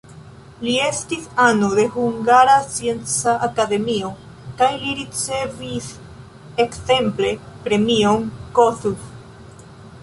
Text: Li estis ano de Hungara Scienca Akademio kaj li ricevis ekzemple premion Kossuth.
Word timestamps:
Li 0.67 0.71
estis 0.83 1.25
ano 1.47 1.67
de 1.79 1.83
Hungara 1.97 2.55
Scienca 2.71 3.35
Akademio 3.49 4.09
kaj 4.63 4.71
li 4.81 4.95
ricevis 5.03 5.91
ekzemple 6.67 7.33
premion 7.69 8.29
Kossuth. 8.59 9.09